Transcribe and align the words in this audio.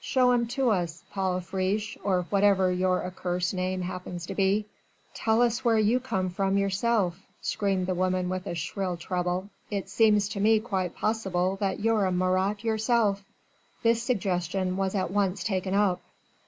"Show 0.00 0.32
'em 0.32 0.48
to 0.48 0.70
us, 0.70 1.04
Paul 1.12 1.38
Friche, 1.40 1.96
or 2.02 2.26
whatever 2.28 2.72
your 2.72 3.04
accursed 3.04 3.54
name 3.54 3.82
happens 3.82 4.26
to 4.26 4.34
be." 4.34 4.66
"Tell 5.14 5.40
us 5.40 5.64
where 5.64 5.78
you 5.78 6.00
come 6.00 6.28
from 6.28 6.58
yourself," 6.58 7.20
screamed 7.40 7.86
the 7.86 7.94
woman 7.94 8.28
with 8.28 8.42
the 8.42 8.56
shrill 8.56 8.96
treble, 8.96 9.48
"it 9.70 9.88
seems 9.88 10.28
to 10.30 10.40
me 10.40 10.58
quite 10.58 10.96
possible 10.96 11.56
that 11.60 11.78
you're 11.78 12.04
a 12.04 12.10
Marat 12.10 12.64
yourself." 12.64 13.22
This 13.84 14.02
suggestion 14.02 14.76
was 14.76 14.96
at 14.96 15.12
once 15.12 15.44
taken 15.44 15.72
up. 15.72 16.00